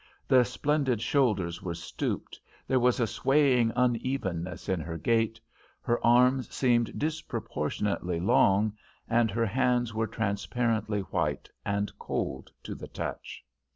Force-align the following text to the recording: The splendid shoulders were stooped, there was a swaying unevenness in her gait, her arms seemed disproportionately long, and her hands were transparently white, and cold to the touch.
The 0.27 0.43
splendid 0.43 0.99
shoulders 0.99 1.61
were 1.61 1.75
stooped, 1.75 2.41
there 2.67 2.79
was 2.79 2.99
a 2.99 3.05
swaying 3.05 3.71
unevenness 3.75 4.67
in 4.67 4.79
her 4.79 4.97
gait, 4.97 5.39
her 5.79 6.03
arms 6.03 6.51
seemed 6.51 6.97
disproportionately 6.97 8.19
long, 8.19 8.73
and 9.07 9.29
her 9.29 9.45
hands 9.45 9.93
were 9.93 10.07
transparently 10.07 11.01
white, 11.01 11.51
and 11.63 11.91
cold 11.99 12.51
to 12.63 12.73
the 12.73 12.87
touch. 12.87 13.45